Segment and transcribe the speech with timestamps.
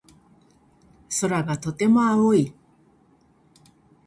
[1.11, 2.55] 空がとても青い。